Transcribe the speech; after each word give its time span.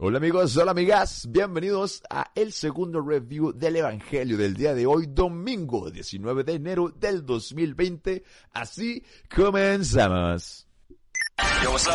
Hola 0.00 0.18
amigos, 0.18 0.56
hola 0.56 0.70
amigas, 0.70 1.26
bienvenidos 1.28 2.04
a 2.08 2.30
el 2.36 2.52
segundo 2.52 3.00
review 3.00 3.52
del 3.52 3.74
Evangelio 3.74 4.36
del 4.38 4.54
día 4.54 4.72
de 4.72 4.86
hoy, 4.86 5.06
domingo 5.08 5.90
19 5.90 6.44
de 6.44 6.52
enero 6.52 6.88
del 6.88 7.26
2020. 7.26 8.22
Así 8.52 9.02
comenzamos. 9.28 10.68
Yo, 11.64 11.72
what's 11.72 11.88
up? 11.88 11.94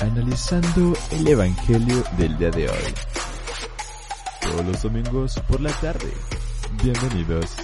Analizando 0.00 0.92
el 1.12 1.28
Evangelio 1.28 2.02
del 2.18 2.36
día 2.36 2.50
de 2.50 2.68
hoy. 2.68 2.94
Todos 4.42 4.66
los 4.66 4.82
domingos 4.82 5.40
por 5.48 5.60
la 5.60 5.70
tarde. 5.80 6.12
Bienvenidos. 6.82 7.54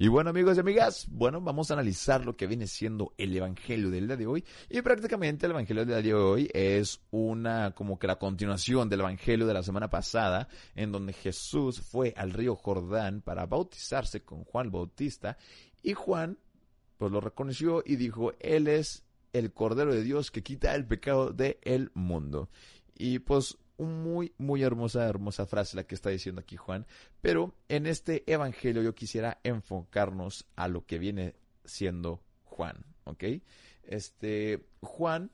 Y 0.00 0.06
bueno 0.06 0.30
amigos 0.30 0.56
y 0.56 0.60
amigas, 0.60 1.08
bueno, 1.10 1.40
vamos 1.40 1.70
a 1.70 1.74
analizar 1.74 2.24
lo 2.24 2.36
que 2.36 2.46
viene 2.46 2.68
siendo 2.68 3.14
el 3.18 3.36
Evangelio 3.36 3.90
del 3.90 4.06
día 4.06 4.16
de 4.16 4.28
hoy. 4.28 4.44
Y 4.70 4.80
prácticamente 4.80 5.44
el 5.44 5.50
Evangelio 5.50 5.84
del 5.84 5.88
día 5.88 6.12
de 6.12 6.14
hoy 6.14 6.48
es 6.54 7.00
una, 7.10 7.74
como 7.74 7.98
que 7.98 8.06
la 8.06 8.14
continuación 8.14 8.88
del 8.88 9.00
Evangelio 9.00 9.44
de 9.44 9.54
la 9.54 9.64
semana 9.64 9.90
pasada, 9.90 10.46
en 10.76 10.92
donde 10.92 11.14
Jesús 11.14 11.80
fue 11.80 12.14
al 12.16 12.32
río 12.32 12.54
Jordán 12.54 13.22
para 13.22 13.46
bautizarse 13.46 14.22
con 14.22 14.44
Juan 14.44 14.70
Bautista. 14.70 15.36
Y 15.82 15.94
Juan, 15.94 16.38
pues 16.96 17.10
lo 17.10 17.20
reconoció 17.20 17.82
y 17.84 17.96
dijo, 17.96 18.34
Él 18.38 18.68
es 18.68 19.02
el 19.32 19.52
Cordero 19.52 19.92
de 19.92 20.04
Dios 20.04 20.30
que 20.30 20.44
quita 20.44 20.76
el 20.76 20.86
pecado 20.86 21.32
del 21.32 21.90
mundo. 21.94 22.50
Y 22.96 23.18
pues 23.18 23.58
muy, 23.86 24.34
muy 24.38 24.62
hermosa, 24.62 25.06
hermosa 25.06 25.46
frase 25.46 25.76
la 25.76 25.84
que 25.84 25.94
está 25.94 26.10
diciendo 26.10 26.40
aquí 26.40 26.56
Juan. 26.56 26.86
Pero 27.20 27.54
en 27.68 27.86
este 27.86 28.24
evangelio 28.30 28.82
yo 28.82 28.94
quisiera 28.94 29.40
enfocarnos 29.44 30.46
a 30.56 30.68
lo 30.68 30.84
que 30.84 30.98
viene 30.98 31.36
siendo 31.64 32.22
Juan, 32.44 32.84
¿ok? 33.04 33.24
Este, 33.84 34.66
Juan, 34.80 35.30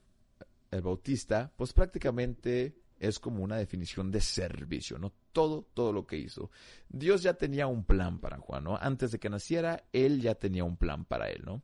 el 0.70 0.83
Bautista, 0.83 1.53
pues 1.56 1.73
prácticamente 1.73 2.77
es 2.98 3.19
como 3.19 3.42
una 3.42 3.56
definición 3.56 4.11
de 4.11 4.20
servicio, 4.20 4.98
¿no? 4.98 5.12
Todo, 5.33 5.67
todo 5.75 5.92
lo 5.92 6.06
que 6.06 6.17
hizo. 6.17 6.51
Dios 6.89 7.23
ya 7.23 7.34
tenía 7.34 7.67
un 7.67 7.84
plan 7.84 8.20
para 8.20 8.39
Juan, 8.39 8.64
¿no? 8.64 8.77
Antes 8.77 9.11
de 9.11 9.19
que 9.19 9.29
naciera, 9.29 9.84
él 9.92 10.20
ya 10.20 10.34
tenía 10.36 10.64
un 10.64 10.77
plan 10.77 11.05
para 11.05 11.29
él, 11.31 11.42
¿no? 11.45 11.62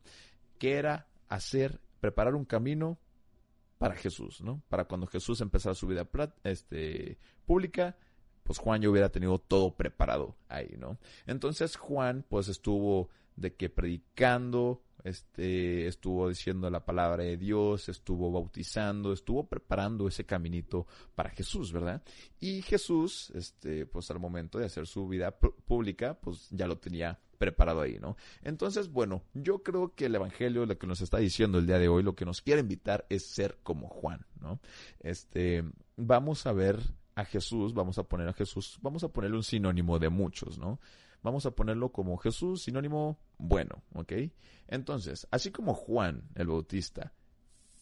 Que 0.57 0.73
era 0.73 1.07
hacer, 1.29 1.79
preparar 1.99 2.35
un 2.35 2.45
camino 2.45 2.99
para 3.81 3.95
Jesús, 3.95 4.41
¿no? 4.41 4.61
Para 4.69 4.85
cuando 4.85 5.07
Jesús 5.07 5.41
empezara 5.41 5.73
su 5.73 5.87
vida 5.87 6.07
este, 6.43 7.17
pública, 7.47 7.97
pues 8.43 8.59
Juan 8.59 8.79
ya 8.79 8.91
hubiera 8.91 9.09
tenido 9.09 9.39
todo 9.39 9.75
preparado 9.75 10.37
ahí, 10.49 10.75
¿no? 10.77 10.99
Entonces 11.25 11.77
Juan, 11.77 12.23
pues 12.29 12.47
estuvo 12.47 13.09
de 13.35 13.55
que 13.55 13.71
predicando, 13.71 14.83
este, 15.03 15.87
estuvo 15.87 16.29
diciendo 16.29 16.69
la 16.69 16.85
palabra 16.85 17.23
de 17.23 17.37
Dios, 17.37 17.89
estuvo 17.89 18.31
bautizando, 18.31 19.13
estuvo 19.13 19.49
preparando 19.49 20.07
ese 20.07 20.27
caminito 20.27 20.85
para 21.15 21.31
Jesús, 21.31 21.71
¿verdad? 21.71 22.03
Y 22.39 22.61
Jesús, 22.61 23.31
este, 23.33 23.87
pues 23.87 24.11
al 24.11 24.19
momento 24.19 24.59
de 24.59 24.65
hacer 24.65 24.85
su 24.85 25.07
vida 25.07 25.35
pública, 25.39 26.19
pues 26.21 26.47
ya 26.51 26.67
lo 26.67 26.77
tenía 26.77 27.19
preparado 27.41 27.81
ahí, 27.81 27.97
¿no? 27.99 28.17
Entonces, 28.43 28.91
bueno, 28.91 29.23
yo 29.33 29.63
creo 29.63 29.95
que 29.95 30.05
el 30.05 30.13
Evangelio, 30.13 30.67
lo 30.67 30.77
que 30.77 30.85
nos 30.85 31.01
está 31.01 31.17
diciendo 31.17 31.57
el 31.57 31.65
día 31.65 31.79
de 31.79 31.87
hoy, 31.87 32.03
lo 32.03 32.13
que 32.13 32.23
nos 32.23 32.39
quiere 32.39 32.61
invitar 32.61 33.07
es 33.09 33.25
ser 33.25 33.57
como 33.63 33.87
Juan, 33.87 34.27
¿no? 34.39 34.59
Este, 34.99 35.63
vamos 35.97 36.45
a 36.45 36.53
ver 36.53 36.77
a 37.15 37.25
Jesús, 37.25 37.73
vamos 37.73 37.97
a 37.97 38.03
poner 38.03 38.27
a 38.27 38.33
Jesús, 38.33 38.77
vamos 38.83 39.03
a 39.03 39.07
ponerle 39.07 39.37
un 39.37 39.43
sinónimo 39.43 39.97
de 39.97 40.09
muchos, 40.09 40.59
¿no? 40.59 40.79
Vamos 41.23 41.47
a 41.47 41.51
ponerlo 41.55 41.91
como 41.91 42.15
Jesús, 42.17 42.61
sinónimo 42.61 43.17
bueno, 43.39 43.81
¿ok? 43.95 44.13
Entonces, 44.67 45.27
así 45.31 45.49
como 45.49 45.73
Juan 45.73 46.29
el 46.35 46.45
Bautista 46.45 47.11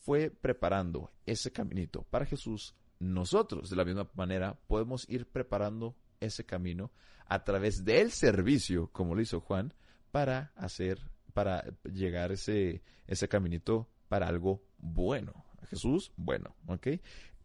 fue 0.04 0.30
preparando 0.32 1.12
ese 1.26 1.52
caminito 1.52 2.04
para 2.04 2.26
Jesús, 2.26 2.76
nosotros 3.00 3.70
de 3.70 3.76
la 3.76 3.84
misma 3.84 4.10
manera 4.14 4.58
podemos 4.68 5.06
ir 5.10 5.28
preparando 5.28 5.98
ese 6.20 6.46
camino 6.46 6.92
a 7.26 7.44
través 7.44 7.86
del 7.86 8.12
servicio, 8.12 8.90
como 8.92 9.16
lo 9.16 9.22
hizo 9.22 9.40
Juan, 9.40 9.74
para 10.12 10.52
hacer, 10.56 11.00
para 11.34 11.64
llegar 11.84 12.32
ese, 12.32 12.82
ese 13.08 13.28
caminito 13.28 13.88
para 14.08 14.28
algo 14.28 14.64
bueno. 14.78 15.46
Jesús, 15.70 16.12
bueno, 16.18 16.56
¿ok? 16.68 16.88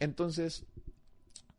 Entonces, 0.01 0.65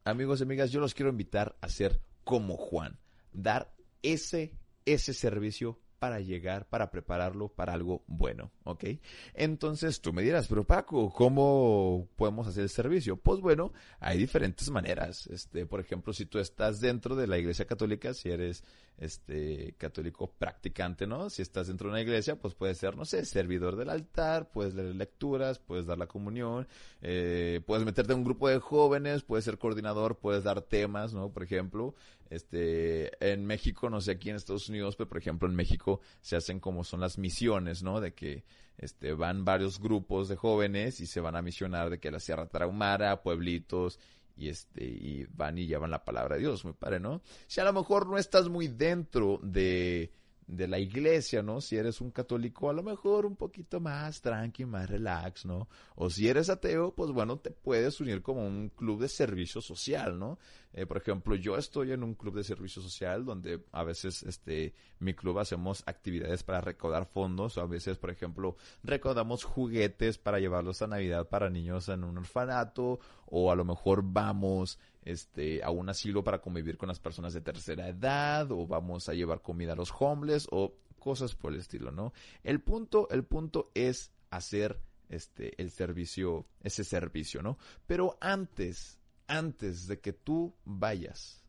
amigos 0.04 0.40
y 0.40 0.44
amigas, 0.44 0.72
yo 0.72 0.80
los 0.80 0.94
quiero 0.94 1.12
invitar 1.12 1.56
a 1.62 1.70
ser 1.70 2.02
como 2.24 2.58
Juan, 2.58 3.00
dar 3.32 3.74
ese, 4.02 4.54
ese 4.86 5.14
servicio 5.14 5.80
para 6.00 6.20
llegar, 6.20 6.68
para 6.68 6.92
prepararlo 6.92 7.50
para 7.50 7.74
algo 7.74 8.04
bueno, 8.08 8.52
¿ok? 8.64 8.86
Entonces 9.34 10.02
tú 10.02 10.14
me 10.14 10.22
dirás, 10.22 10.48
pero 10.48 10.64
Paco, 10.66 11.12
¿cómo 11.12 12.08
podemos 12.16 12.48
hacer 12.48 12.64
el 12.64 12.70
servicio? 12.70 13.18
Pues 13.18 13.40
bueno, 13.40 13.72
hay 14.00 14.18
diferentes 14.18 14.70
maneras. 14.70 15.28
Este, 15.28 15.66
por 15.66 15.80
ejemplo, 15.80 16.14
si 16.14 16.26
tú 16.26 16.40
estás 16.40 16.80
dentro 16.80 17.16
de 17.16 17.28
la 17.28 17.38
iglesia 17.38 17.66
católica, 17.66 18.14
si 18.14 18.30
eres 18.30 18.64
este 18.98 19.76
católico 19.78 20.32
practicante, 20.32 21.06
¿no? 21.06 21.30
Si 21.30 21.42
estás 21.42 21.68
dentro 21.68 21.88
de 21.88 21.94
una 21.94 22.02
iglesia, 22.02 22.38
pues 22.38 22.54
puedes 22.54 22.78
ser, 22.78 22.96
no 22.96 23.06
sé, 23.06 23.26
servidor 23.26 23.76
del 23.76 23.90
altar, 23.90 24.50
puedes 24.52 24.74
leer 24.74 24.96
lecturas, 24.96 25.60
puedes 25.60 25.86
dar 25.86 25.98
la 25.98 26.08
comunión, 26.08 26.68
eh, 27.02 27.62
puedes 27.66 27.86
meterte 27.86 28.14
en 28.14 28.20
un 28.20 28.26
grupo 28.26 28.48
de 28.48 28.60
jóvenes, 28.60 29.24
puedes 29.24 29.46
ser 29.46 29.58
coordinador, 29.58 30.18
puedes 30.18 30.44
dar 30.44 30.62
temas, 30.62 31.14
¿no? 31.14 31.30
Por 31.30 31.44
ejemplo, 31.44 31.96
este, 32.36 33.12
en 33.34 33.46
México, 33.46 33.90
no 33.90 34.02
sé 34.02 34.12
aquí 34.12 34.30
en 34.30 34.36
Estados 34.36 34.70
Unidos, 34.70 34.96
pero 34.96 35.10
por 35.10 35.18
ejemplo 35.18 35.48
en 35.48 35.56
México 35.56 36.02
se 36.22 36.36
hacen 36.36 36.60
como 36.60 36.84
son 36.84 37.00
las 37.00 37.18
misiones, 37.18 37.84
¿no? 37.84 38.02
De 38.02 38.14
que 38.14 38.44
este, 38.78 39.14
van 39.14 39.46
varios 39.46 39.80
grupos 39.80 40.28
de 40.28 40.36
jóvenes 40.36 41.00
y 41.00 41.08
se 41.08 41.22
van 41.22 41.36
a 41.36 41.42
misionar 41.42 41.90
de 41.90 42.00
que 42.00 42.12
la 42.12 42.20
Sierra 42.20 42.48
Tarahumara, 42.48 43.24
pueblitos 43.24 44.00
y 44.38 44.50
este 44.50 44.84
y 44.84 45.26
van 45.32 45.58
y 45.58 45.66
llevan 45.66 45.92
la 45.92 46.04
palabra 46.04 46.36
de 46.36 46.42
Dios, 46.42 46.66
muy 46.66 46.74
padre, 46.74 47.00
¿no? 47.00 47.22
Si 47.48 47.62
a 47.62 47.64
lo 47.64 47.74
mejor 47.74 48.08
no 48.08 48.18
estás 48.18 48.50
muy 48.50 48.68
dentro 48.68 49.40
de 49.42 50.12
de 50.48 50.68
la 50.68 50.78
iglesia, 50.78 51.42
¿no? 51.42 51.60
Si 51.60 51.76
eres 51.76 52.02
un 52.02 52.12
católico, 52.12 52.70
a 52.70 52.74
lo 52.74 52.84
mejor 52.84 53.26
un 53.26 53.36
poquito 53.36 53.80
más 53.80 54.22
tranqui, 54.22 54.66
más 54.66 54.90
relax, 54.90 55.46
¿no? 55.46 55.68
O 55.96 56.10
si 56.10 56.28
eres 56.28 56.50
ateo, 56.50 56.94
pues 56.94 57.12
bueno, 57.12 57.40
te 57.40 57.52
puedes 57.52 58.00
unir 58.00 58.22
como 58.22 58.46
un 58.46 58.70
club 58.70 59.02
de 59.02 59.10
servicio 59.10 59.62
social, 59.62 60.20
¿no? 60.20 60.38
Eh, 60.78 60.86
por 60.86 60.98
ejemplo, 60.98 61.36
yo 61.36 61.58
estoy 61.58 61.94
en 61.94 62.04
un 62.04 62.16
club 62.16 62.36
de 62.36 62.44
servicio 62.44 62.82
social 62.82 63.24
donde 63.24 63.64
a 63.72 63.86
veces, 63.86 64.24
este, 64.24 64.74
mi 65.00 65.14
club 65.14 65.40
hacemos 65.40 65.82
actividades 65.86 66.44
para 66.44 66.60
recaudar 66.60 67.06
fondos, 67.06 67.58
o 67.58 67.62
a 67.62 67.66
veces, 67.66 67.98
por 67.98 68.10
ejemplo, 68.10 68.58
recaudamos 68.84 69.46
juguetes 69.46 70.18
para 70.18 70.38
llevarlos 70.38 70.82
a 70.82 70.88
Navidad 70.88 71.30
para 71.30 71.50
niños 71.50 71.88
en 71.88 72.04
un 72.04 72.18
orfanato, 72.18 73.00
o 73.26 73.54
a 73.54 73.56
lo 73.56 73.64
mejor 73.64 74.02
vamos, 74.04 74.78
este, 75.04 75.64
a 75.64 75.70
un 75.70 75.88
asilo 75.88 76.26
para 76.26 76.42
convivir 76.42 76.78
con 76.78 76.90
las 76.90 77.00
personas 77.00 77.34
de 77.34 77.40
tercera 77.40 77.88
edad, 77.88 78.52
o 78.52 78.68
vamos 78.68 79.08
a 79.08 79.14
llevar 79.14 79.42
comida 79.42 79.72
a 79.72 79.78
los 79.78 79.94
homeless, 79.98 80.46
o 80.52 80.76
cosas 81.00 81.36
por 81.36 81.54
el 81.54 81.60
estilo, 81.60 81.92
¿no? 81.92 82.12
El 82.44 82.60
punto, 82.60 83.08
el 83.12 83.24
punto 83.24 83.72
es 83.76 84.12
hacer 84.30 84.82
este, 85.08 85.54
el 85.62 85.72
servicio, 85.72 86.46
ese 86.62 86.84
servicio, 86.84 87.42
¿no? 87.42 87.58
Pero 87.88 88.18
antes, 88.20 89.00
antes 89.28 89.88
de 89.88 90.00
que 90.00 90.14
tú 90.14 90.56
vayas 90.66 91.44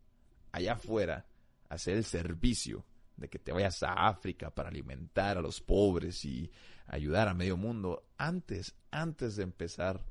allá 0.53 0.75
afuera 0.75 1.27
a 1.69 1.75
hacer 1.75 1.97
el 1.97 2.05
servicio, 2.05 2.85
de 3.17 3.29
que 3.29 3.39
te 3.39 3.53
vayas 3.53 3.83
a 3.83 4.09
África 4.09 4.51
para 4.51 4.69
alimentar 4.69 5.39
a 5.39 5.43
los 5.43 5.61
pobres 5.61 6.25
y 6.25 6.51
ayudar 6.87 7.29
a 7.29 7.35
medio 7.35 7.57
mundo, 7.57 8.07
antes, 8.19 8.75
antes 8.91 9.37
de 9.37 9.43
empezar 9.43 10.05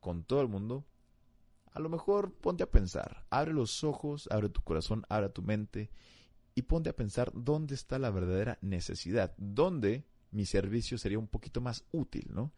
con 0.00 0.24
todo 0.24 0.40
el 0.40 0.48
mundo, 0.48 0.86
a 1.72 1.80
lo 1.80 1.88
mejor 1.88 2.32
ponte 2.32 2.62
a 2.62 2.70
pensar, 2.70 3.26
abre 3.30 3.52
los 3.52 3.84
ojos, 3.84 4.28
abre 4.30 4.48
tu 4.48 4.62
corazón, 4.62 5.04
abre 5.08 5.28
tu 5.28 5.42
mente 5.42 5.90
y 6.54 6.62
ponte 6.62 6.90
a 6.90 6.96
pensar 6.96 7.30
dónde 7.34 7.74
está 7.74 7.98
la 7.98 8.10
verdadera 8.10 8.58
necesidad, 8.62 9.34
dónde 9.36 10.04
mi 10.30 10.44
servicio 10.44 10.98
sería 10.98 11.18
un 11.18 11.28
poquito 11.28 11.60
más 11.60 11.84
útil, 11.92 12.28
¿no? 12.30 12.52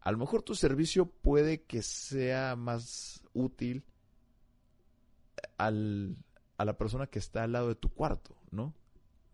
A 0.00 0.12
lo 0.12 0.18
mejor 0.18 0.42
tu 0.42 0.54
servicio 0.54 1.06
puede 1.06 1.62
que 1.62 1.82
sea 1.82 2.56
más 2.56 3.22
útil 3.34 3.84
al, 5.58 6.16
a 6.56 6.64
la 6.64 6.78
persona 6.78 7.06
que 7.06 7.18
está 7.18 7.44
al 7.44 7.52
lado 7.52 7.68
de 7.68 7.74
tu 7.74 7.90
cuarto, 7.90 8.36
¿no? 8.50 8.74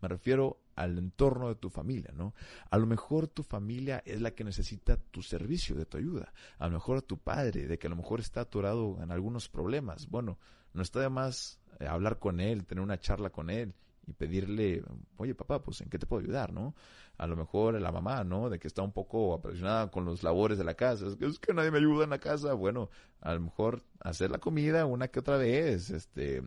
Me 0.03 0.09
refiero 0.09 0.61
al 0.75 0.99
entorno 0.99 1.49
de 1.49 1.55
tu 1.55 1.71
familia, 1.71 2.13
¿no? 2.15 2.35
A 2.71 2.79
lo 2.79 2.87
mejor 2.87 3.29
tu 3.29 3.43
familia 3.43 4.03
es 4.05 4.21
la 4.21 4.33
que 4.33 4.45
necesita 4.45 4.97
tu 4.97 5.23
servicio, 5.23 5.75
de 5.75 5.87
tu 5.87 5.97
ayuda. 5.97 6.35
A 6.59 6.67
lo 6.67 6.73
mejor 6.73 7.01
tu 7.03 7.19
padre, 7.19 7.67
de 7.67 7.79
que 7.79 7.87
a 7.87 7.91
lo 7.91 7.97
mejor 7.97 8.21
está 8.21 8.43
atorado 8.43 8.99
en 9.03 9.11
algunos 9.11 9.49
problemas. 9.49 10.09
Bueno, 10.09 10.39
no 10.75 10.83
está 10.83 11.01
de 11.01 11.09
más 11.09 11.61
eh, 11.81 11.87
hablar 11.87 12.19
con 12.19 12.41
él, 12.41 12.67
tener 12.67 12.83
una 12.83 13.01
charla 13.01 13.31
con 13.31 13.51
él 13.51 13.75
y 14.07 14.13
pedirle, 14.13 14.85
oye 15.17 15.35
papá, 15.35 15.63
pues 15.63 15.81
en 15.81 15.89
qué 15.89 15.99
te 15.99 16.07
puedo 16.07 16.23
ayudar, 16.23 16.53
¿no? 16.53 16.75
A 17.19 17.27
lo 17.27 17.37
mejor 17.37 17.81
la 17.81 17.93
mamá, 17.93 18.25
¿no? 18.25 18.49
De 18.51 18.59
que 18.59 18.69
está 18.69 18.83
un 18.83 18.93
poco 18.93 19.35
apresionada 19.35 19.91
con 19.91 20.05
los 20.05 20.23
labores 20.23 20.59
de 20.59 20.65
la 20.65 20.75
casa. 20.75 21.07
Es 21.07 21.17
que, 21.17 21.27
es 21.27 21.39
que 21.39 21.53
nadie 21.53 21.71
me 21.71 21.79
ayuda 21.79 22.05
en 22.05 22.11
la 22.11 22.19
casa. 22.19 22.53
Bueno, 22.55 22.91
a 23.21 23.35
lo 23.35 23.41
mejor 23.41 23.83
hacer 24.01 24.31
la 24.31 24.39
comida 24.39 24.87
una 24.87 25.09
que 25.09 25.21
otra 25.21 25.37
vez, 25.37 25.91
este, 25.91 26.43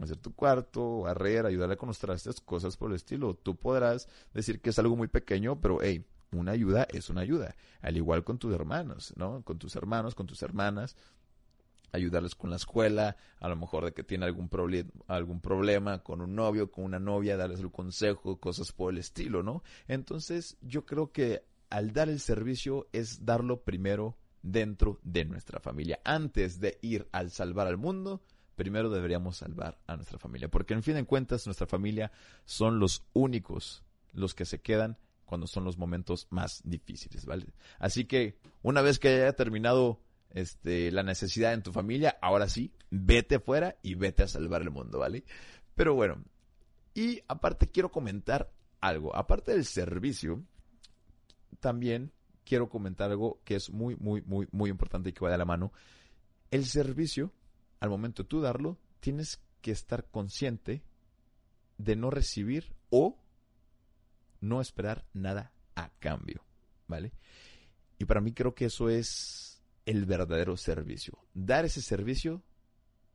hacer 0.00 0.16
tu 0.16 0.34
cuarto, 0.34 1.00
barrer, 1.00 1.46
ayudarle 1.46 1.76
con 1.76 1.88
los 1.88 1.98
trastes, 1.98 2.40
cosas 2.40 2.76
por 2.76 2.90
el 2.90 2.96
estilo. 2.96 3.34
Tú 3.34 3.56
podrás 3.56 4.08
decir 4.34 4.60
que 4.60 4.70
es 4.70 4.78
algo 4.78 4.96
muy 4.96 5.08
pequeño, 5.08 5.60
pero 5.60 5.78
hey, 5.80 6.04
una 6.32 6.52
ayuda 6.52 6.86
es 6.92 7.08
una 7.10 7.22
ayuda. 7.22 7.56
Al 7.80 7.96
igual 7.96 8.24
con 8.24 8.38
tus 8.38 8.54
hermanos, 8.54 9.14
¿no? 9.16 9.42
Con 9.42 9.58
tus 9.58 9.76
hermanos, 9.76 10.14
con 10.14 10.26
tus 10.26 10.42
hermanas. 10.42 10.96
Ayudarles 11.92 12.34
con 12.34 12.50
la 12.50 12.56
escuela, 12.56 13.16
a 13.40 13.48
lo 13.48 13.56
mejor 13.56 13.84
de 13.84 13.92
que 13.92 14.04
tiene 14.04 14.26
algún, 14.26 14.50
algún 15.06 15.40
problema 15.40 16.02
con 16.02 16.20
un 16.20 16.34
novio, 16.34 16.70
con 16.70 16.84
una 16.84 16.98
novia, 16.98 17.36
darles 17.36 17.60
el 17.60 17.70
consejo, 17.70 18.38
cosas 18.38 18.72
por 18.72 18.92
el 18.92 18.98
estilo, 18.98 19.42
¿no? 19.42 19.62
Entonces, 19.86 20.56
yo 20.60 20.84
creo 20.84 21.12
que 21.12 21.44
al 21.70 21.92
dar 21.92 22.08
el 22.08 22.20
servicio 22.20 22.88
es 22.92 23.24
darlo 23.24 23.62
primero 23.62 24.16
dentro 24.42 25.00
de 25.02 25.24
nuestra 25.24 25.60
familia. 25.60 26.00
Antes 26.04 26.60
de 26.60 26.78
ir 26.82 27.08
al 27.12 27.30
salvar 27.30 27.66
al 27.66 27.76
mundo, 27.76 28.22
primero 28.54 28.90
deberíamos 28.90 29.36
salvar 29.36 29.78
a 29.86 29.96
nuestra 29.96 30.18
familia. 30.18 30.48
Porque 30.48 30.74
en 30.74 30.82
fin 30.82 30.94
de 30.94 31.04
cuentas, 31.04 31.46
nuestra 31.46 31.66
familia 31.66 32.10
son 32.44 32.78
los 32.78 33.04
únicos, 33.12 33.84
los 34.12 34.34
que 34.34 34.44
se 34.44 34.60
quedan 34.60 34.98
cuando 35.24 35.46
son 35.46 35.64
los 35.64 35.76
momentos 35.76 36.26
más 36.30 36.62
difíciles, 36.64 37.26
¿vale? 37.26 37.46
Así 37.78 38.06
que 38.06 38.38
una 38.62 38.80
vez 38.80 38.98
que 38.98 39.08
haya 39.08 39.32
terminado 39.34 40.00
este, 40.30 40.90
la 40.90 41.02
necesidad 41.02 41.52
en 41.52 41.62
tu 41.62 41.72
familia, 41.72 42.18
ahora 42.20 42.48
sí, 42.48 42.72
vete 42.90 43.36
afuera 43.36 43.76
y 43.82 43.94
vete 43.94 44.22
a 44.22 44.28
salvar 44.28 44.62
el 44.62 44.70
mundo, 44.70 44.98
¿vale? 44.98 45.24
Pero 45.74 45.94
bueno, 45.94 46.22
y 46.94 47.22
aparte 47.28 47.70
quiero 47.70 47.90
comentar 47.90 48.52
algo, 48.80 49.14
aparte 49.14 49.52
del 49.52 49.64
servicio, 49.64 50.42
también 51.60 52.12
quiero 52.44 52.68
comentar 52.68 53.10
algo 53.10 53.40
que 53.44 53.56
es 53.56 53.70
muy, 53.70 53.96
muy, 53.96 54.22
muy, 54.22 54.48
muy 54.52 54.70
importante 54.70 55.10
y 55.10 55.12
que 55.12 55.24
va 55.24 55.30
de 55.30 55.38
la 55.38 55.44
mano. 55.44 55.72
El 56.50 56.64
servicio, 56.64 57.32
al 57.80 57.90
momento 57.90 58.22
de 58.22 58.28
tú 58.28 58.40
darlo, 58.40 58.78
tienes 59.00 59.40
que 59.60 59.70
estar 59.70 60.06
consciente 60.10 60.82
de 61.76 61.96
no 61.96 62.10
recibir 62.10 62.74
o 62.90 63.18
no 64.40 64.60
esperar 64.60 65.04
nada 65.12 65.52
a 65.74 65.90
cambio, 65.98 66.44
¿vale? 66.86 67.12
Y 67.98 68.04
para 68.04 68.20
mí 68.20 68.32
creo 68.32 68.54
que 68.54 68.66
eso 68.66 68.88
es 68.88 69.47
el 69.88 70.04
verdadero 70.04 70.58
servicio. 70.58 71.18
Dar 71.32 71.64
ese 71.64 71.80
servicio 71.80 72.42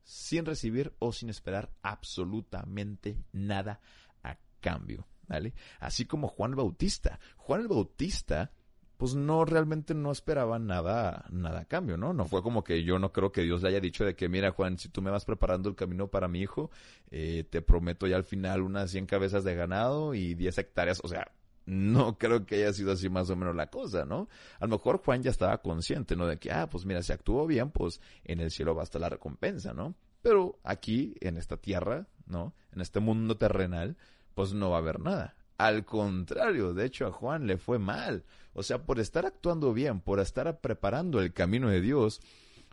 sin 0.02 0.44
recibir 0.44 0.92
o 0.98 1.12
sin 1.12 1.30
esperar 1.30 1.70
absolutamente 1.82 3.16
nada 3.32 3.80
a 4.24 4.38
cambio, 4.60 5.06
¿vale? 5.28 5.54
Así 5.78 6.04
como 6.04 6.26
Juan 6.26 6.50
el 6.50 6.56
Bautista. 6.56 7.20
Juan 7.36 7.60
el 7.60 7.68
Bautista 7.68 8.50
pues 8.96 9.14
no 9.14 9.44
realmente 9.44 9.94
no 9.94 10.10
esperaba 10.10 10.58
nada, 10.58 11.26
nada 11.30 11.60
a 11.60 11.64
cambio, 11.64 11.96
¿no? 11.96 12.12
No 12.12 12.26
fue 12.26 12.42
como 12.42 12.64
que 12.64 12.82
yo 12.82 12.98
no 12.98 13.12
creo 13.12 13.30
que 13.30 13.42
Dios 13.42 13.62
le 13.62 13.68
haya 13.68 13.80
dicho 13.80 14.04
de 14.04 14.16
que, 14.16 14.28
mira, 14.28 14.50
Juan, 14.50 14.78
si 14.78 14.88
tú 14.88 15.00
me 15.00 15.10
vas 15.10 15.24
preparando 15.24 15.68
el 15.68 15.76
camino 15.76 16.08
para 16.08 16.26
mi 16.26 16.40
hijo, 16.40 16.70
eh, 17.10 17.44
te 17.48 17.62
prometo 17.62 18.06
ya 18.08 18.16
al 18.16 18.24
final 18.24 18.62
unas 18.62 18.90
100 18.90 19.06
cabezas 19.06 19.44
de 19.44 19.54
ganado 19.54 20.14
y 20.14 20.34
10 20.34 20.58
hectáreas, 20.58 21.00
o 21.04 21.08
sea, 21.08 21.32
no 21.66 22.18
creo 22.18 22.44
que 22.46 22.56
haya 22.56 22.72
sido 22.72 22.92
así 22.92 23.08
más 23.08 23.30
o 23.30 23.36
menos 23.36 23.54
la 23.56 23.68
cosa, 23.68 24.04
¿no? 24.04 24.28
A 24.58 24.66
lo 24.66 24.72
mejor 24.72 25.02
Juan 25.04 25.22
ya 25.22 25.30
estaba 25.30 25.58
consciente, 25.58 26.16
¿no? 26.16 26.26
De 26.26 26.38
que, 26.38 26.52
ah, 26.52 26.68
pues 26.68 26.84
mira, 26.84 27.02
si 27.02 27.12
actuó 27.12 27.46
bien, 27.46 27.70
pues 27.70 28.00
en 28.24 28.40
el 28.40 28.50
cielo 28.50 28.74
va 28.74 28.82
a 28.82 28.84
estar 28.84 29.00
la 29.00 29.08
recompensa, 29.08 29.72
¿no? 29.72 29.94
Pero 30.22 30.58
aquí, 30.62 31.14
en 31.20 31.36
esta 31.36 31.56
tierra, 31.56 32.06
¿no? 32.26 32.54
En 32.72 32.80
este 32.80 33.00
mundo 33.00 33.36
terrenal, 33.36 33.96
pues 34.34 34.52
no 34.52 34.70
va 34.70 34.76
a 34.76 34.80
haber 34.80 35.00
nada. 35.00 35.36
Al 35.56 35.84
contrario, 35.84 36.74
de 36.74 36.84
hecho 36.84 37.06
a 37.06 37.12
Juan 37.12 37.46
le 37.46 37.58
fue 37.58 37.78
mal. 37.78 38.24
O 38.52 38.62
sea, 38.62 38.84
por 38.84 38.98
estar 38.98 39.24
actuando 39.24 39.72
bien, 39.72 40.00
por 40.00 40.20
estar 40.20 40.60
preparando 40.60 41.20
el 41.20 41.32
camino 41.32 41.68
de 41.68 41.80
Dios, 41.80 42.20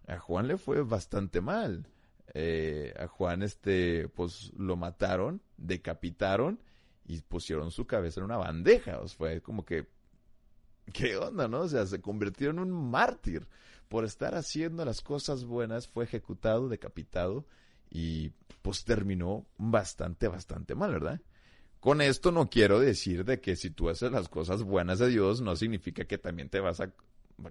a 0.08 0.18
Juan 0.18 0.48
le 0.48 0.58
fue 0.58 0.82
bastante 0.82 1.42
mal. 1.42 1.88
Eh, 2.34 2.94
a 2.98 3.08
Juan, 3.08 3.44
este, 3.44 4.08
pues 4.10 4.52
lo 4.58 4.78
mataron, 4.78 5.42
decapitaron 5.58 6.60
y 7.12 7.20
pusieron 7.22 7.72
su 7.72 7.86
cabeza 7.86 8.22
en 8.22 8.26
una 8.26 8.38
bandeja. 8.38 9.00
O 9.00 9.08
sea, 9.08 9.18
fue 9.18 9.42
como 9.42 9.66
que, 9.66 9.86
¿qué 10.94 11.18
onda, 11.18 11.50
no? 11.50 11.62
O 11.62 11.68
sea, 11.68 11.86
se 11.86 12.00
convirtió 12.00 12.52
en 12.52 12.60
un 12.60 12.72
mártir. 12.72 13.48
Por 13.90 14.06
estar 14.06 14.36
haciendo 14.36 14.86
las 14.86 15.02
cosas 15.02 15.44
buenas, 15.44 15.90
fue 15.90 16.06
ejecutado, 16.06 16.70
decapitado 16.70 17.46
y 17.90 18.30
pues 18.62 18.86
terminó 18.86 19.46
bastante, 19.58 20.30
bastante 20.30 20.76
mal, 20.76 20.94
¿verdad? 20.94 21.20
Con 21.82 22.00
esto 22.00 22.32
no 22.32 22.50
quiero 22.50 22.80
decir 22.80 23.26
de 23.26 23.42
que 23.42 23.58
si 23.58 23.72
tú 23.72 23.90
haces 23.90 24.10
las 24.14 24.30
cosas 24.30 24.64
buenas 24.64 25.00
de 25.00 25.10
Dios, 25.10 25.42
no 25.42 25.58
significa 25.58 26.06
que 26.06 26.18
también 26.18 26.48
te 26.48 26.62
vas 26.62 26.80
a, 26.80 26.94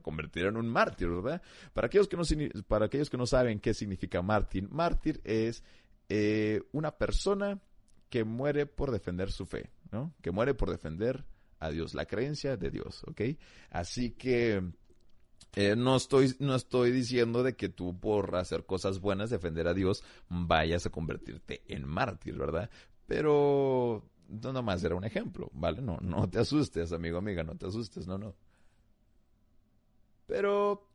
convertir 0.00 0.46
en 0.46 0.56
un 0.56 0.68
mártir, 0.68 1.08
¿verdad? 1.08 1.42
Para 1.74 1.88
aquellos 1.88 2.08
que 2.08 2.16
no, 2.16 2.22
para 2.66 2.86
aquellos 2.86 3.10
que 3.10 3.18
no 3.18 3.26
saben 3.26 3.60
qué 3.60 3.74
significa 3.74 4.22
mártir, 4.22 4.70
mártir 4.70 5.20
es 5.24 5.62
eh, 6.08 6.62
una 6.72 6.92
persona 6.92 7.60
que 8.10 8.24
muere 8.24 8.66
por 8.66 8.90
defender 8.90 9.30
su 9.30 9.46
fe, 9.46 9.70
¿no? 9.90 10.12
Que 10.20 10.32
muere 10.32 10.52
por 10.54 10.70
defender 10.70 11.24
a 11.60 11.70
Dios, 11.70 11.94
la 11.94 12.06
creencia 12.06 12.56
de 12.56 12.70
Dios, 12.70 13.02
¿ok? 13.04 13.22
Así 13.70 14.10
que 14.10 14.62
eh, 15.54 15.76
no 15.76 15.96
estoy, 15.96 16.34
no 16.38 16.54
estoy 16.54 16.90
diciendo 16.90 17.42
de 17.42 17.54
que 17.54 17.68
tú 17.68 17.98
por 17.98 18.36
hacer 18.36 18.66
cosas 18.66 19.00
buenas, 19.00 19.30
defender 19.30 19.68
a 19.68 19.74
Dios, 19.74 20.02
vayas 20.28 20.86
a 20.86 20.90
convertirte 20.90 21.62
en 21.66 21.86
mártir, 21.86 22.36
¿verdad? 22.36 22.70
Pero 23.06 24.04
no 24.28 24.52
nomás 24.52 24.82
era 24.84 24.94
un 24.94 25.04
ejemplo, 25.04 25.50
¿vale? 25.52 25.80
No, 25.80 25.98
no 26.00 26.28
te 26.28 26.38
asustes, 26.38 26.92
amigo, 26.92 27.18
amiga, 27.18 27.44
no 27.44 27.56
te 27.56 27.66
asustes, 27.66 28.06
no, 28.06 28.18
no. 28.18 28.34
Pero 30.26 30.89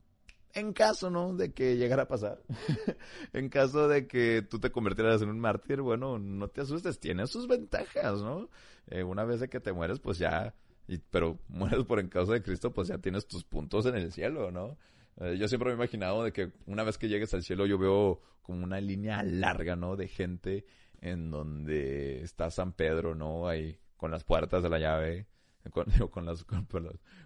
en 0.56 0.74
caso, 0.74 1.10
¿no? 1.10 1.36
De 1.36 1.54
que 1.54 1.76
llegara 1.76 2.04
a 2.04 2.08
pasar, 2.08 2.42
en 3.34 3.50
caso 3.50 3.88
de 3.88 4.08
que 4.08 4.42
tú 4.42 4.60
te 4.60 4.72
convirtieras 4.72 5.22
en 5.22 5.30
un 5.30 5.40
mártir, 5.40 5.82
bueno, 5.82 6.18
no 6.18 6.48
te 6.48 6.62
asustes, 6.62 7.00
tiene 7.00 7.28
sus 7.28 7.48
ventajas, 7.48 8.22
¿no? 8.22 8.50
Eh, 8.88 9.04
una 9.04 9.26
vez 9.26 9.48
que 9.50 9.60
te 9.60 9.74
mueres, 9.74 10.00
pues 10.00 10.18
ya, 10.18 10.56
y, 10.88 10.98
pero 10.98 11.38
mueres 11.50 11.84
por 11.84 12.00
en 12.00 12.08
causa 12.08 12.34
de 12.34 12.42
Cristo, 12.42 12.74
pues 12.74 12.88
ya 12.88 12.98
tienes 12.98 13.28
tus 13.28 13.44
puntos 13.44 13.86
en 13.86 13.96
el 13.96 14.12
cielo, 14.12 14.50
¿no? 14.50 14.78
Eh, 15.18 15.38
yo 15.38 15.48
siempre 15.48 15.68
me 15.68 15.74
he 15.74 15.78
imaginado 15.78 16.24
de 16.24 16.32
que 16.32 16.52
una 16.66 16.84
vez 16.84 16.98
que 16.98 17.10
llegues 17.10 17.34
al 17.34 17.44
cielo 17.44 17.66
yo 17.66 17.78
veo 17.78 18.22
como 18.42 18.64
una 18.64 18.80
línea 18.80 19.24
larga, 19.24 19.76
¿no? 19.76 19.96
De 19.96 20.08
gente 20.08 20.66
en 21.02 21.32
donde 21.32 22.22
está 22.22 22.50
San 22.50 22.74
Pedro, 22.74 23.14
¿no? 23.14 23.48
Ahí 23.48 23.78
con 23.98 24.12
las 24.12 24.24
puertas 24.24 24.64
de 24.64 24.70
la 24.70 24.80
llave, 24.80 25.28
con, 25.72 25.86
con, 26.12 26.26
las, 26.26 26.46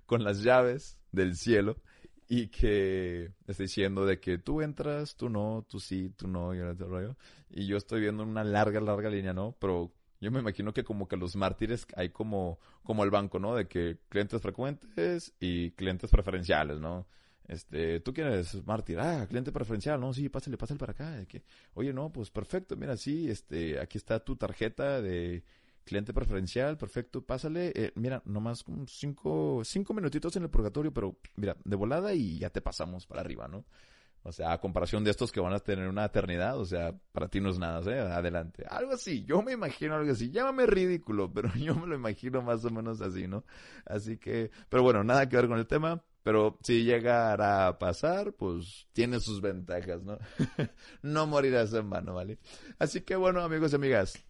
con, 0.05 0.23
las 0.23 0.41
llaves 0.41 0.97
del 1.11 1.35
cielo 1.35 1.77
y 2.29 2.47
que 2.49 3.31
está 3.47 3.63
diciendo 3.63 4.05
de 4.05 4.19
que 4.19 4.37
tú 4.37 4.61
entras, 4.61 5.15
tú 5.17 5.29
no, 5.29 5.65
tú 5.67 5.79
sí, 5.79 6.11
tú 6.15 6.27
no, 6.27 6.53
y, 6.53 6.61
rollo. 6.61 7.17
y 7.49 7.65
yo 7.65 7.75
estoy 7.77 8.01
viendo 8.01 8.21
una 8.23 8.43
larga, 8.43 8.79
larga 8.79 9.09
línea, 9.09 9.33
¿no? 9.33 9.55
Pero 9.59 9.91
yo 10.21 10.31
me 10.31 10.39
imagino 10.39 10.71
que 10.71 10.83
como 10.83 11.07
que 11.07 11.17
los 11.17 11.35
mártires 11.35 11.87
hay 11.95 12.09
como, 12.09 12.59
como 12.83 13.03
el 13.03 13.09
banco, 13.09 13.39
¿no? 13.39 13.55
De 13.55 13.67
que 13.67 13.97
clientes 14.09 14.41
frecuentes 14.43 15.33
y 15.39 15.71
clientes 15.71 16.11
preferenciales, 16.11 16.79
¿no? 16.79 17.07
Este, 17.47 17.99
¿tú 18.01 18.13
quieres 18.13 18.63
mártir? 18.67 18.99
Ah, 18.99 19.25
cliente 19.27 19.51
preferencial, 19.51 19.99
no, 19.99 20.13
sí, 20.13 20.29
pásale, 20.29 20.55
pásale 20.55 20.77
para 20.77 20.91
acá. 20.91 21.25
que, 21.25 21.41
Oye, 21.73 21.91
no, 21.93 22.11
pues 22.11 22.29
perfecto, 22.29 22.75
mira, 22.77 22.95
sí, 22.95 23.27
este, 23.27 23.79
aquí 23.79 23.97
está 23.97 24.19
tu 24.23 24.35
tarjeta 24.35 25.01
de 25.01 25.43
cliente 25.89 26.13
preferencial, 26.13 26.77
perfecto, 26.77 27.25
pásale, 27.25 27.73
eh, 27.75 27.91
mira, 27.95 28.21
nomás 28.25 28.63
cinco, 28.87 29.61
cinco 29.65 29.93
minutitos 29.93 30.35
en 30.35 30.43
el 30.43 30.49
purgatorio, 30.49 30.93
pero 30.93 31.17
mira, 31.35 31.57
de 31.65 31.75
volada 31.75 32.13
y 32.13 32.37
ya 32.37 32.51
te 32.51 32.61
pasamos 32.61 33.07
para 33.07 33.21
arriba, 33.21 33.47
¿no? 33.47 33.65
O 34.21 34.31
sea, 34.31 34.51
a 34.51 34.59
comparación 34.59 35.03
de 35.03 35.11
estos 35.11 35.31
que 35.31 35.39
van 35.39 35.53
a 35.53 35.59
tener 35.59 35.87
una 35.87 36.05
eternidad, 36.05 36.59
o 36.59 36.65
sea, 36.65 36.93
para 37.11 37.29
ti 37.29 37.39
no 37.39 37.49
es 37.49 37.57
nada, 37.57 37.79
¿eh? 37.91 37.99
Adelante. 37.99 38.65
Algo 38.69 38.91
así, 38.91 39.23
yo 39.23 39.41
me 39.41 39.53
imagino 39.53 39.95
algo 39.95 40.11
así. 40.11 40.29
Llámame 40.29 40.65
ridículo, 40.67 41.31
pero 41.33 41.51
yo 41.55 41.73
me 41.75 41.87
lo 41.87 41.95
imagino 41.95 42.41
más 42.41 42.63
o 42.65 42.69
menos 42.69 43.01
así, 43.01 43.27
¿no? 43.27 43.45
Así 43.85 44.17
que, 44.17 44.51
pero 44.67 44.83
bueno, 44.83 45.03
nada 45.03 45.27
que 45.27 45.37
ver 45.37 45.47
con 45.47 45.57
el 45.57 45.67
tema. 45.67 46.03
Pero 46.21 46.59
si 46.61 46.83
llegara 46.83 47.67
a 47.67 47.79
pasar, 47.79 48.33
pues 48.33 48.87
tiene 48.91 49.21
sus 49.21 49.39
ventajas, 49.39 50.03
¿no? 50.03 50.19
no 51.01 51.25
morirás 51.25 51.73
en 51.73 51.89
vano, 51.89 52.13
¿vale? 52.13 52.37
Así 52.77 53.01
que 53.01 53.15
bueno, 53.15 53.41
amigos 53.41 53.71
y 53.71 53.75
amigas, 53.75 54.28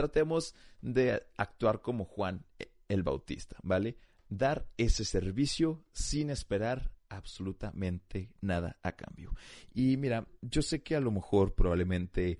tratemos 0.00 0.54
de 0.80 1.22
actuar 1.36 1.82
como 1.82 2.06
Juan 2.06 2.46
el 2.88 3.02
Bautista, 3.02 3.56
¿vale? 3.62 3.98
Dar 4.30 4.66
ese 4.78 5.04
servicio 5.04 5.84
sin 5.92 6.30
esperar 6.30 6.90
absolutamente 7.10 8.32
nada 8.40 8.78
a 8.82 8.92
cambio. 8.92 9.34
Y 9.74 9.98
mira, 9.98 10.26
yo 10.40 10.62
sé 10.62 10.82
que 10.82 10.96
a 10.96 11.00
lo 11.00 11.10
mejor 11.10 11.54
probablemente 11.54 12.38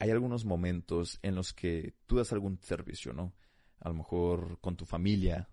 hay 0.00 0.10
algunos 0.10 0.44
momentos 0.44 1.20
en 1.22 1.36
los 1.36 1.52
que 1.52 1.94
tú 2.06 2.16
das 2.16 2.32
algún 2.32 2.58
servicio, 2.62 3.12
¿no? 3.12 3.32
A 3.78 3.90
lo 3.90 3.94
mejor 3.94 4.58
con 4.60 4.76
tu 4.76 4.84
familia, 4.84 5.48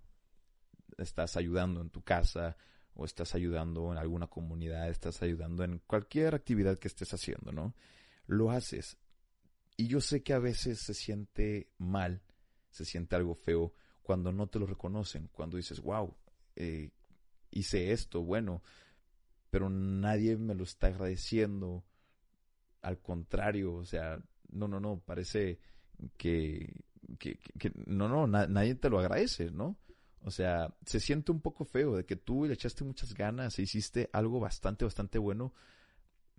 estás 0.98 1.38
ayudando 1.38 1.80
en 1.80 1.92
tu 1.92 2.02
casa 2.02 2.58
o 2.96 3.06
estás 3.06 3.36
ayudando 3.36 3.92
en 3.92 4.00
alguna 4.00 4.26
comunidad, 4.26 4.90
estás 4.90 5.22
ayudando 5.22 5.64
en 5.64 5.78
cualquier 5.86 6.34
actividad 6.34 6.80
que 6.80 6.88
estés 6.88 7.14
haciendo, 7.14 7.52
¿no? 7.52 7.76
Lo 8.26 8.50
haces. 8.50 8.98
Y 9.78 9.88
yo 9.88 10.00
sé 10.02 10.24
que 10.24 10.34
a 10.34 10.40
veces 10.40 10.80
se 10.80 10.94
siente 10.94 11.70
mal, 11.78 12.22
se 12.70 12.86
siente 12.86 13.16
algo 13.16 13.36
feo 13.36 13.74
cuando 14.02 14.32
no 14.32 14.48
te 14.48 14.60
lo 14.60 14.66
reconocen, 14.66 15.30
cuando 15.32 15.58
dices, 15.58 15.82
wow, 15.82 16.16
eh, 16.56 16.92
hice 17.52 17.92
esto, 17.92 18.22
bueno, 18.22 18.62
pero 19.50 19.70
nadie 19.70 20.38
me 20.38 20.56
lo 20.56 20.64
está 20.64 20.88
agradeciendo. 20.88 21.84
Al 22.82 23.00
contrario, 23.00 23.74
o 23.74 23.86
sea, 23.86 24.22
no, 24.50 24.68
no, 24.68 24.80
no, 24.80 25.00
parece 25.00 25.60
que, 26.18 26.74
que, 27.18 27.40
no, 27.86 28.08
no, 28.08 28.28
nadie 28.28 28.76
te 28.76 28.90
lo 28.90 29.00
agradece, 29.00 29.52
¿no? 29.52 29.78
O 30.22 30.32
sea, 30.32 30.76
se 30.86 31.00
siente 31.00 31.32
un 31.32 31.40
poco 31.40 31.66
feo 31.66 31.96
de 31.96 32.06
que 32.06 32.16
tú 32.16 32.46
le 32.46 32.54
echaste 32.54 32.84
muchas 32.84 33.14
ganas 33.14 33.58
e 33.58 33.64
hiciste 33.64 34.10
algo 34.14 34.40
bastante, 34.40 34.86
bastante 34.86 35.18
bueno, 35.20 35.54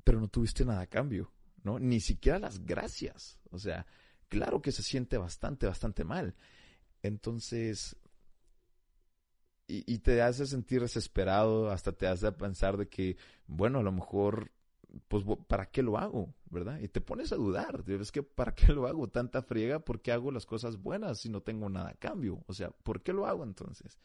pero 0.04 0.20
no 0.20 0.28
tuviste 0.28 0.64
nada 0.64 0.82
a 0.82 0.86
cambio, 0.86 1.32
Ni 1.80 2.00
siquiera 2.00 2.38
las 2.38 2.64
gracias. 2.64 3.38
O 3.50 3.58
sea, 3.58 3.86
claro 4.28 4.62
que 4.62 4.72
se 4.72 4.82
siente 4.82 5.18
bastante, 5.18 5.66
bastante 5.66 6.04
mal. 6.04 6.34
Entonces, 7.02 7.96
y, 9.68 9.92
y, 9.92 9.98
te 9.98 10.22
hace 10.22 10.46
sentir 10.46 10.80
desesperado, 10.80 11.70
hasta 11.70 11.92
te 11.92 12.06
hace 12.06 12.30
pensar 12.32 12.76
de 12.76 12.88
que, 12.88 13.16
bueno, 13.46 13.80
a 13.80 13.82
lo 13.82 13.92
mejor, 13.92 14.52
pues, 15.08 15.24
¿para 15.48 15.66
qué 15.66 15.82
lo 15.82 15.98
hago? 15.98 16.34
¿Verdad? 16.50 16.78
Y 16.80 16.88
te 16.88 17.00
pones 17.00 17.32
a 17.32 17.36
dudar, 17.36 17.84
es 17.88 18.12
que, 18.12 18.22
¿para 18.22 18.54
qué 18.54 18.72
lo 18.72 18.86
hago? 18.86 19.08
Tanta 19.08 19.42
friega, 19.42 19.80
¿por 19.80 20.00
qué 20.00 20.12
hago 20.12 20.30
las 20.30 20.46
cosas 20.46 20.76
buenas 20.76 21.18
si 21.18 21.28
no 21.28 21.42
tengo 21.42 21.68
nada 21.68 21.90
a 21.90 21.94
cambio? 21.94 22.44
O 22.46 22.54
sea, 22.54 22.70
¿por 22.70 23.02
qué 23.02 23.12
lo 23.12 23.26
hago 23.26 23.42
entonces? 23.42 23.98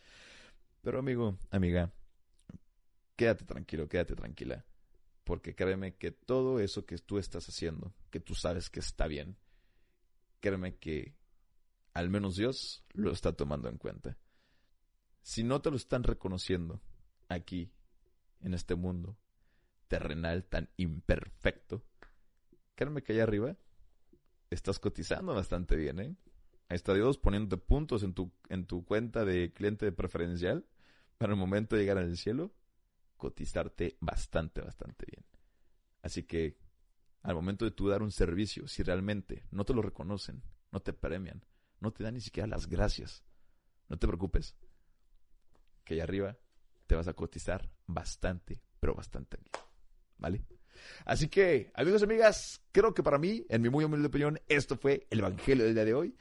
Pero 0.81 0.99
amigo, 0.99 1.37
amiga, 1.51 1.91
quédate 3.15 3.45
tranquilo, 3.45 3.87
quédate 3.87 4.15
tranquila. 4.15 4.65
Porque 5.23 5.55
créeme 5.55 5.95
que 5.95 6.11
todo 6.11 6.59
eso 6.59 6.85
que 6.85 6.97
tú 6.97 7.17
estás 7.17 7.47
haciendo, 7.47 7.93
que 8.09 8.19
tú 8.19 8.35
sabes 8.35 8.69
que 8.69 8.79
está 8.79 9.07
bien, 9.07 9.37
créeme 10.39 10.77
que 10.77 11.15
al 11.93 12.09
menos 12.09 12.35
Dios 12.35 12.83
lo 12.93 13.11
está 13.11 13.33
tomando 13.33 13.69
en 13.69 13.77
cuenta. 13.77 14.17
Si 15.21 15.43
no 15.43 15.61
te 15.61 15.69
lo 15.69 15.77
están 15.77 16.03
reconociendo 16.03 16.81
aquí, 17.29 17.71
en 18.41 18.53
este 18.53 18.75
mundo 18.75 19.17
terrenal 19.87 20.45
tan 20.45 20.69
imperfecto, 20.77 21.83
créeme 22.75 23.03
que 23.03 23.13
allá 23.13 23.23
arriba 23.23 23.57
estás 24.49 24.79
cotizando 24.79 25.33
bastante 25.33 25.75
bien, 25.75 25.99
¿eh? 25.99 26.15
Ahí 26.69 26.75
está 26.75 26.93
Dios 26.93 27.17
poniéndote 27.17 27.61
puntos 27.61 28.01
en 28.03 28.13
tu, 28.13 28.31
en 28.49 28.65
tu 28.65 28.85
cuenta 28.85 29.25
de 29.25 29.51
cliente 29.51 29.91
preferencial 29.91 30.65
para 31.17 31.33
el 31.33 31.39
momento 31.39 31.75
de 31.75 31.81
llegar 31.81 31.97
al 31.97 32.17
cielo, 32.17 32.53
cotizarte 33.21 33.97
bastante, 33.99 34.61
bastante 34.61 35.05
bien. 35.05 35.23
Así 36.01 36.23
que 36.23 36.57
al 37.21 37.35
momento 37.35 37.65
de 37.65 37.71
tú 37.71 37.87
dar 37.87 38.01
un 38.01 38.11
servicio, 38.11 38.67
si 38.67 38.81
realmente 38.81 39.45
no 39.51 39.63
te 39.63 39.75
lo 39.75 39.83
reconocen, 39.83 40.41
no 40.71 40.79
te 40.79 40.91
premian, 40.91 41.45
no 41.81 41.93
te 41.93 42.03
dan 42.03 42.15
ni 42.15 42.21
siquiera 42.21 42.47
las 42.47 42.65
gracias, 42.67 43.23
no 43.89 43.99
te 43.99 44.07
preocupes, 44.07 44.55
que 45.83 45.93
allá 45.93 46.03
arriba 46.03 46.35
te 46.87 46.95
vas 46.95 47.07
a 47.07 47.13
cotizar 47.13 47.69
bastante, 47.85 48.59
pero 48.79 48.95
bastante 48.95 49.37
bien. 49.37 49.51
¿Vale? 50.17 50.43
Así 51.05 51.27
que, 51.27 51.71
amigos 51.75 52.01
y 52.01 52.05
amigas, 52.05 52.63
creo 52.71 52.95
que 52.95 53.03
para 53.03 53.19
mí, 53.19 53.45
en 53.49 53.61
mi 53.61 53.69
muy 53.69 53.85
humilde 53.85 54.07
opinión, 54.07 54.39
esto 54.47 54.77
fue 54.77 55.05
el 55.11 55.19
Evangelio 55.19 55.65
del 55.65 55.75
día 55.75 55.85
de 55.85 55.93
hoy. 55.93 56.15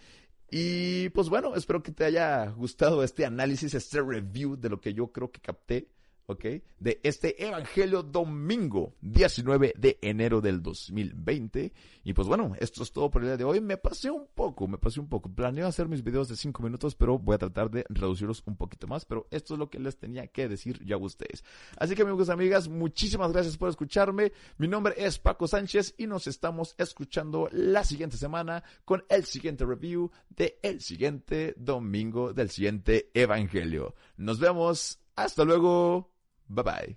Y 0.50 1.08
pues 1.10 1.30
bueno, 1.30 1.54
espero 1.54 1.82
que 1.82 1.92
te 1.92 2.04
haya 2.04 2.44
gustado 2.50 3.02
este 3.02 3.24
análisis, 3.24 3.72
este 3.72 4.02
review 4.02 4.56
de 4.56 4.68
lo 4.68 4.82
que 4.82 4.92
yo 4.92 5.10
creo 5.12 5.30
que 5.30 5.40
capté 5.40 5.88
¿ok? 6.30 6.44
De 6.78 7.00
este 7.02 7.46
Evangelio 7.46 8.02
domingo 8.02 8.94
19 9.02 9.74
de 9.76 9.98
enero 10.00 10.40
del 10.40 10.62
2020. 10.62 11.72
Y 12.04 12.12
pues 12.12 12.28
bueno, 12.28 12.54
esto 12.58 12.82
es 12.82 12.92
todo 12.92 13.10
por 13.10 13.22
el 13.22 13.28
día 13.28 13.36
de 13.36 13.44
hoy. 13.44 13.60
Me 13.60 13.76
pasé 13.76 14.10
un 14.10 14.26
poco, 14.34 14.66
me 14.66 14.78
pasé 14.78 15.00
un 15.00 15.08
poco. 15.08 15.28
Planeo 15.28 15.66
hacer 15.66 15.88
mis 15.88 16.02
videos 16.02 16.28
de 16.28 16.36
5 16.36 16.62
minutos, 16.62 16.94
pero 16.94 17.18
voy 17.18 17.34
a 17.34 17.38
tratar 17.38 17.70
de 17.70 17.84
reducirlos 17.88 18.42
un 18.46 18.56
poquito 18.56 18.86
más. 18.86 19.04
Pero 19.04 19.26
esto 19.30 19.54
es 19.54 19.58
lo 19.58 19.68
que 19.68 19.78
les 19.78 19.98
tenía 19.98 20.26
que 20.28 20.48
decir 20.48 20.84
ya 20.84 20.94
a 20.94 20.98
ustedes. 20.98 21.44
Así 21.76 21.94
que 21.94 22.02
amigos 22.02 22.28
y 22.28 22.32
amigas, 22.32 22.68
muchísimas 22.68 23.32
gracias 23.32 23.56
por 23.56 23.68
escucharme. 23.68 24.32
Mi 24.56 24.68
nombre 24.68 24.94
es 24.96 25.18
Paco 25.18 25.46
Sánchez 25.46 25.94
y 25.98 26.06
nos 26.06 26.26
estamos 26.26 26.74
escuchando 26.78 27.48
la 27.52 27.84
siguiente 27.84 28.16
semana 28.16 28.62
con 28.84 29.04
el 29.08 29.24
siguiente 29.24 29.64
review 29.64 30.10
de 30.30 30.58
el 30.62 30.80
siguiente 30.80 31.54
domingo 31.56 32.32
del 32.32 32.50
siguiente 32.50 33.10
Evangelio. 33.14 33.94
Nos 34.16 34.38
vemos. 34.38 35.00
Hasta 35.16 35.44
luego. 35.44 36.09
Bye 36.50 36.62
bye. 36.62 36.96